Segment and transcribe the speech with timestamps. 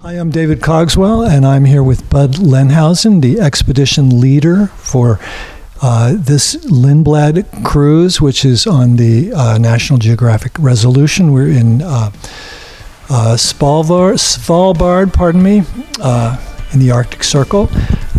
[0.00, 5.18] Hi, I'm David Cogswell, and I'm here with Bud Lehnhausen, the expedition leader for
[5.80, 11.32] uh, this Lindblad cruise, which is on the uh, National Geographic Resolution.
[11.32, 12.10] We're in uh,
[13.08, 15.62] uh Svalbard, Svalbard, pardon me,
[16.02, 16.36] uh,
[16.74, 17.70] in the Arctic Circle,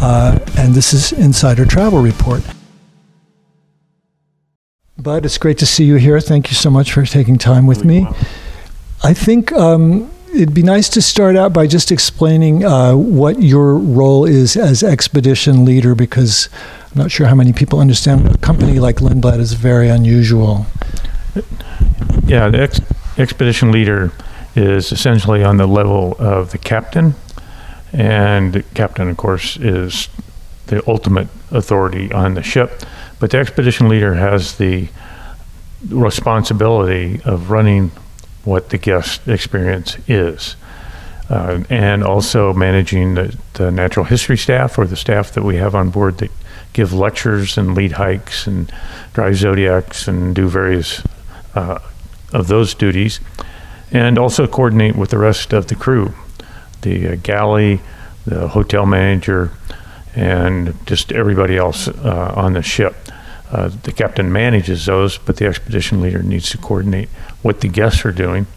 [0.01, 2.41] uh, and this is Insider Travel Report.
[4.97, 6.19] Bud, it's great to see you here.
[6.19, 8.07] Thank you so much for taking time with me.
[9.03, 9.51] I think.
[9.51, 14.57] Um, it'd be nice to start out by just explaining uh, what your role is
[14.57, 16.49] as expedition leader, because
[16.91, 20.65] I'm not sure how many people understand a company like Lindblad is very unusual.
[22.25, 22.81] Yeah, the ex-
[23.17, 24.11] expedition leader
[24.55, 27.15] is essentially on the level of the captain,
[27.93, 30.09] and the captain, of course, is
[30.67, 32.81] the ultimate authority on the ship.
[33.19, 34.89] But the expedition leader has the
[35.87, 37.91] responsibility of running
[38.45, 40.55] what the guest experience is.
[41.27, 45.73] Uh, and also managing the, the, natural history staff or the staff that we have
[45.73, 46.29] on board that
[46.71, 48.71] give lectures and lead hikes and
[49.13, 51.01] drive zodiacs and do various
[51.55, 51.79] uh,
[52.31, 53.19] of those duties.
[53.91, 56.13] And also coordinate with the rest of the crew,
[56.81, 57.81] the uh, galley,
[58.25, 59.51] the hotel manager,
[60.15, 62.95] and just everybody else uh, on the ship.
[63.51, 67.09] Uh, the captain manages those, but the expedition leader needs to coordinate
[67.41, 68.47] what the guests are doing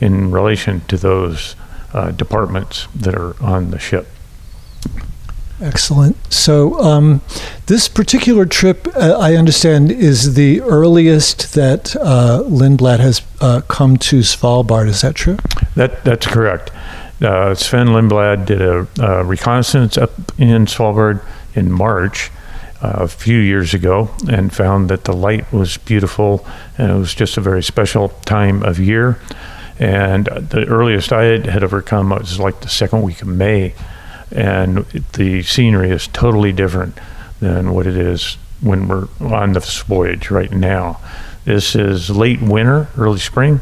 [0.00, 1.54] in relation to those
[1.94, 4.08] uh, departments that are on the ship.
[5.60, 6.16] Excellent.
[6.32, 7.20] So, um,
[7.66, 13.96] this particular trip, uh, I understand, is the earliest that uh, Lindblad has uh, come
[13.98, 14.88] to Svalbard.
[14.88, 15.38] Is that true?
[15.76, 16.72] That that's correct.
[17.22, 22.32] Uh, Sven Lindblad did a, a reconnaissance up in Svalbard in March,
[22.82, 26.44] a few years ago and found that the light was beautiful
[26.76, 29.18] and it was just a very special time of year.
[29.78, 33.74] And the earliest I had ever come was like the second week of May,
[34.30, 34.78] and
[35.14, 36.98] the scenery is totally different
[37.40, 41.00] than what it is when we're on this voyage right now.
[41.44, 43.60] This is late winter, early spring.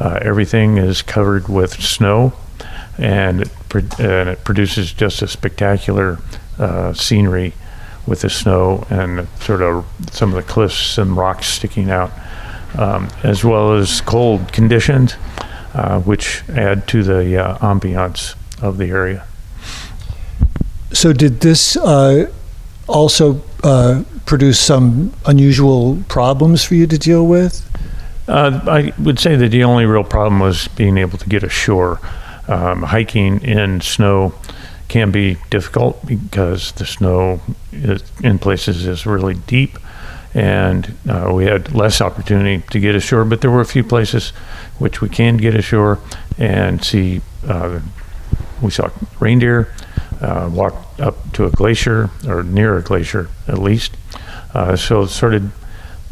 [0.00, 2.32] Uh, everything is covered with snow,
[2.96, 3.50] and it,
[3.98, 6.18] and it produces just a spectacular
[6.58, 7.52] uh, scenery
[8.08, 12.10] with the snow and sort of some of the cliffs and rocks sticking out,
[12.76, 15.14] um, as well as cold conditions,
[15.74, 19.26] uh, which add to the uh, ambiance of the area.
[20.92, 22.32] So, did this uh,
[22.88, 27.64] also uh, produce some unusual problems for you to deal with?
[28.26, 32.00] Uh, I would say that the only real problem was being able to get ashore.
[32.46, 34.32] Um, hiking in snow
[34.88, 37.40] can be difficult because the snow
[37.72, 39.78] is, in places is really deep.
[40.34, 44.30] And uh, we had less opportunity to get ashore but there were a few places
[44.78, 45.98] which we can get ashore
[46.36, 47.80] and see uh,
[48.60, 48.90] we saw
[49.20, 49.72] reindeer
[50.20, 53.96] uh, walked up to a glacier or near a glacier at least.
[54.54, 55.52] Uh, so sort of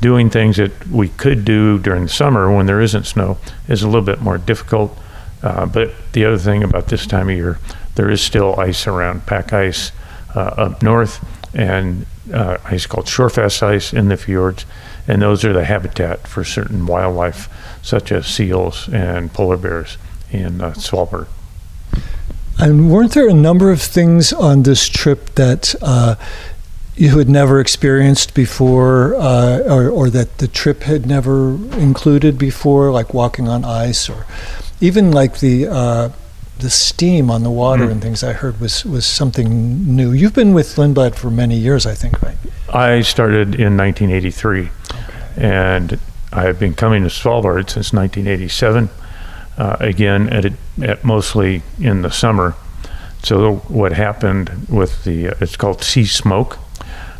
[0.00, 3.38] doing things that we could do during the summer when there isn't snow
[3.68, 4.96] is a little bit more difficult.
[5.42, 7.58] Uh, but the other thing about this time of year
[7.96, 9.90] there is still ice around, pack ice
[10.34, 11.24] uh, up north,
[11.54, 14.64] and uh, ice called shorefast ice in the fjords,
[15.08, 17.48] and those are the habitat for certain wildlife,
[17.82, 19.96] such as seals and polar bears
[20.30, 21.26] in uh, Svalbard.
[22.58, 26.16] And weren't there a number of things on this trip that uh,
[26.96, 32.90] you had never experienced before, uh, or, or, that the trip had never included before,
[32.90, 34.24] like walking on ice, or
[34.80, 36.08] even like the uh,
[36.58, 37.92] the steam on the water mm.
[37.92, 40.12] and things I heard was was something new.
[40.12, 42.36] You've been with Lindblad for many years, I think, right?
[42.72, 44.70] I started in 1983, okay.
[45.36, 45.98] and
[46.32, 48.88] I have been coming to Svalbard since 1987.
[49.58, 50.52] Uh, again, at,
[50.82, 52.54] at mostly in the summer.
[53.22, 56.58] So what happened with the uh, it's called sea smoke,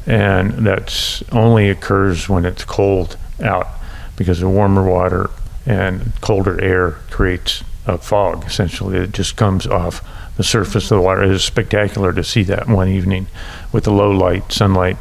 [0.07, 3.69] and that's only occurs when it's cold out
[4.17, 5.31] because the warmer water
[5.67, 8.99] and colder air creates a fog, essentially.
[8.99, 10.05] It just comes off
[10.37, 11.23] the surface of the water.
[11.23, 13.27] It is spectacular to see that one evening
[13.73, 14.99] with the low light, sunlight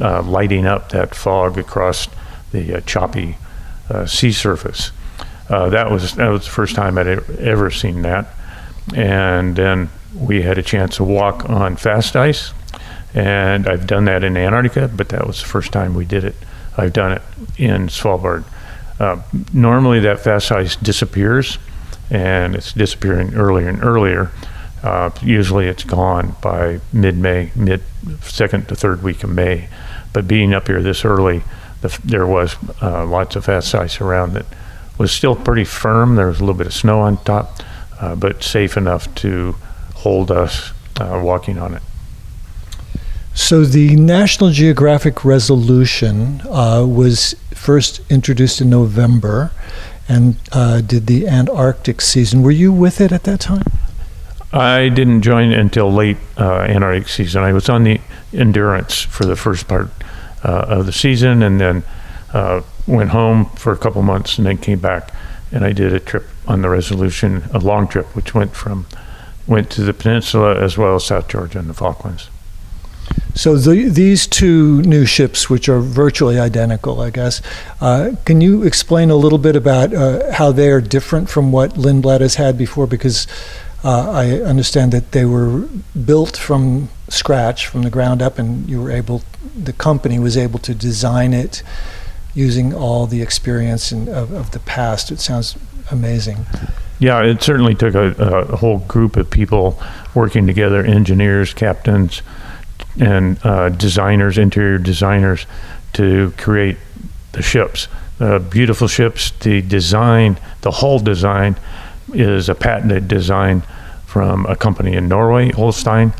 [0.00, 2.08] uh, lighting up that fog across
[2.52, 3.36] the uh, choppy
[3.90, 4.92] uh, sea surface.
[5.48, 8.26] Uh, that was that was the first time I'd ever seen that.
[8.94, 12.52] And then we had a chance to walk on fast ice,
[13.14, 16.34] and I've done that in Antarctica, but that was the first time we did it.
[16.76, 17.22] I've done it
[17.56, 18.44] in Svalbard.
[19.00, 19.22] Uh,
[19.52, 21.58] normally, that fast ice disappears
[22.10, 24.30] and it's disappearing earlier and earlier.
[24.82, 27.82] Uh, usually it's gone by mid-May, mid
[28.22, 29.68] second to third week of May.
[30.12, 31.42] But being up here this early,
[31.80, 34.46] the, there was uh, lots of fast ice around that
[34.96, 36.16] was still pretty firm.
[36.16, 37.60] There was a little bit of snow on top,
[38.00, 39.56] uh, but safe enough to
[39.96, 41.82] hold us uh, walking on it.
[43.34, 49.52] So the National Geographic Resolution uh, was first introduced in November
[50.08, 52.42] and uh, did the Antarctic season.
[52.42, 53.64] Were you with it at that time?
[54.52, 57.42] I didn't join until late uh, Antarctic season.
[57.42, 58.00] I was on the
[58.32, 59.90] Endurance for the first part
[60.44, 61.84] uh, of the season, and then
[62.32, 65.12] uh, went home for a couple months, and then came back,
[65.52, 68.86] and I did a trip on the Resolution, a long trip, which went from
[69.46, 72.28] went to the peninsula as well as South Georgia and the Falklands.
[73.34, 77.40] So the, these two new ships, which are virtually identical, I guess,
[77.80, 81.74] uh, can you explain a little bit about uh, how they are different from what
[81.74, 82.88] Lindblad has had before?
[82.88, 83.28] Because
[83.84, 85.68] uh, I understand that they were
[86.04, 89.22] built from scratch, from the ground up, and you were able,
[89.56, 91.62] the company was able to design it
[92.34, 95.12] using all the experience in, of, of the past.
[95.12, 95.56] It sounds
[95.92, 96.44] amazing.
[96.98, 99.80] Yeah, it certainly took a, a whole group of people
[100.14, 102.22] working together engineers, captains,
[103.00, 105.46] and uh, designers, interior designers,
[105.94, 106.76] to create
[107.32, 107.88] the ships.
[108.20, 109.30] Uh, beautiful ships.
[109.30, 111.56] The design, the hull design,
[112.12, 113.62] is a patented design
[114.06, 116.12] from a company in Norway, Ulstein,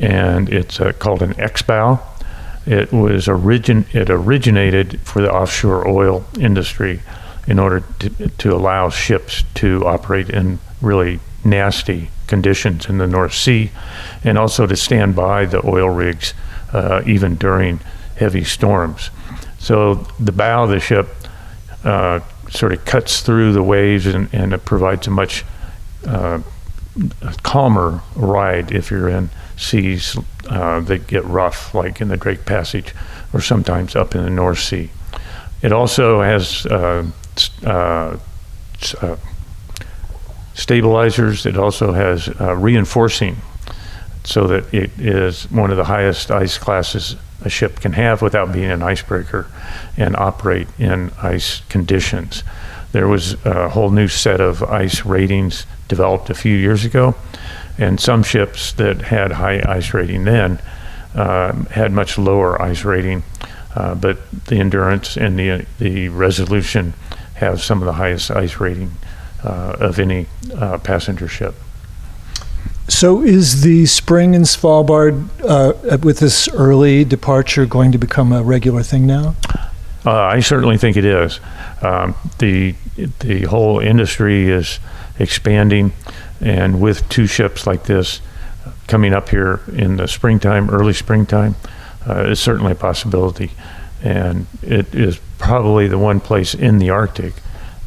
[0.00, 2.00] and it's uh, called an X-bow.
[2.66, 7.00] It was origin it originated for the offshore oil industry
[7.46, 13.34] in order to, to allow ships to operate in really nasty conditions in the North
[13.34, 13.70] Sea
[14.24, 16.34] and also to stand by the oil rigs
[16.72, 17.80] uh, even during
[18.16, 19.10] heavy storms.
[19.58, 21.08] So the bow of the ship
[21.84, 22.20] uh,
[22.50, 25.44] sort of cuts through the waves and, and it provides a much
[26.06, 26.40] uh,
[27.42, 30.16] calmer ride if you're in seas
[30.48, 32.94] uh, that get rough, like in the Drake Passage
[33.32, 34.90] or sometimes up in the North Sea.
[35.62, 37.06] It also has uh,
[37.64, 38.16] uh,
[40.56, 41.46] stabilizers.
[41.46, 43.36] It also has uh, reinforcing
[44.24, 48.52] so that it is one of the highest ice classes a ship can have without
[48.52, 49.46] being an icebreaker
[49.96, 52.42] and operate in ice conditions.
[52.92, 57.14] There was a whole new set of ice ratings developed a few years ago,
[57.78, 60.58] and some ships that had high ice rating then
[61.14, 63.22] uh, had much lower ice rating,
[63.74, 66.94] uh, but the endurance and the the resolution
[67.34, 71.54] have some of the highest ice rating uh, of any uh, passenger ship.
[72.88, 78.42] So, is the spring in Svalbard uh, with this early departure going to become a
[78.42, 79.34] regular thing now?
[80.04, 81.40] Uh, I certainly think it is.
[81.82, 82.74] Um, the
[83.20, 84.78] the whole industry is
[85.18, 85.92] expanding,
[86.40, 88.20] and with two ships like this
[88.86, 91.56] coming up here in the springtime, early springtime,
[92.08, 93.50] uh, is certainly a possibility
[94.02, 97.34] and it is probably the one place in the Arctic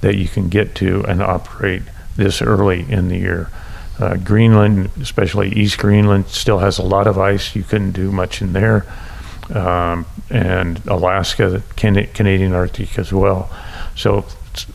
[0.02, 1.84] that you can get to and operate
[2.16, 3.50] this early in the year.
[4.00, 7.56] Uh, Greenland, especially East Greenland, still has a lot of ice.
[7.56, 8.86] You couldn't do much in there.
[9.54, 13.50] Um, and Alaska, Can- Canadian Arctic as well.
[13.96, 14.20] So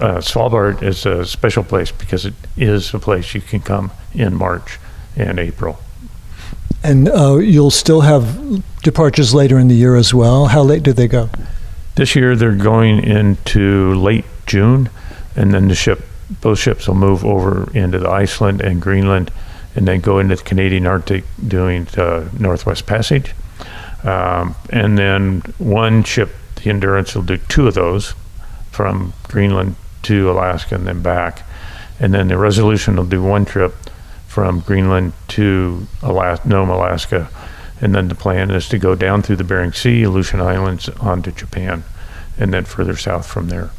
[0.00, 4.34] uh, Svalbard is a special place because it is a place you can come in
[4.34, 4.78] March
[5.16, 5.78] and April.
[6.82, 10.46] And uh, you'll still have departures later in the year as well.
[10.46, 11.30] How late do they go?
[11.94, 14.90] This year they're going into late June,
[15.36, 16.04] and then the ship,
[16.40, 19.30] both ships will move over into the Iceland and Greenland,
[19.74, 23.34] and then go into the Canadian Arctic doing the Northwest Passage.
[24.04, 28.14] Um, and then one ship, the Endurance, will do two of those
[28.70, 31.42] from Greenland to Alaska and then back.
[31.98, 33.74] And then the Resolution will do one trip
[34.28, 37.28] from Greenland to Alaska, Nome, Alaska.
[37.80, 41.30] And then the plan is to go down through the Bering Sea, Aleutian Islands, onto
[41.32, 41.84] Japan,
[42.38, 43.70] and then further south from there.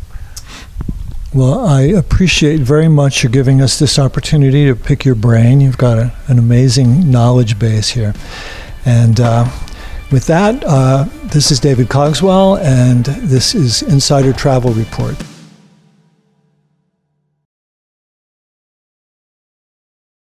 [1.35, 5.59] Well, I appreciate very much you giving us this opportunity to pick your brain.
[5.59, 8.13] You've got a, an amazing knowledge base here.
[8.85, 9.45] And uh,
[10.13, 15.21] with that, uh, this is David Cogswell, and this is Insider Travel Report.